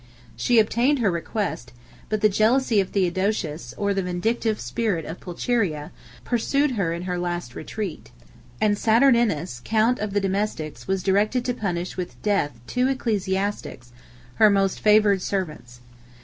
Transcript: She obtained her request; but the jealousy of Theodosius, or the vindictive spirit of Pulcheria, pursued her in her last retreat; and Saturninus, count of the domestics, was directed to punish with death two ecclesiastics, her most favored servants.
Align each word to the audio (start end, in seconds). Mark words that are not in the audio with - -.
She 0.35 0.57
obtained 0.57 0.97
her 0.97 1.11
request; 1.11 1.73
but 2.09 2.21
the 2.21 2.27
jealousy 2.27 2.79
of 2.81 2.89
Theodosius, 2.89 3.71
or 3.77 3.93
the 3.93 4.01
vindictive 4.01 4.59
spirit 4.59 5.05
of 5.05 5.19
Pulcheria, 5.19 5.91
pursued 6.25 6.71
her 6.71 6.91
in 6.91 7.03
her 7.03 7.19
last 7.19 7.53
retreat; 7.53 8.09
and 8.59 8.75
Saturninus, 8.77 9.61
count 9.63 9.99
of 9.99 10.13
the 10.13 10.19
domestics, 10.19 10.87
was 10.87 11.03
directed 11.03 11.45
to 11.45 11.53
punish 11.53 11.97
with 11.97 12.19
death 12.23 12.59
two 12.65 12.87
ecclesiastics, 12.87 13.91
her 14.37 14.49
most 14.49 14.79
favored 14.79 15.21
servants. 15.21 15.81